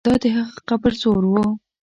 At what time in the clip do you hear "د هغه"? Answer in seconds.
0.23-0.57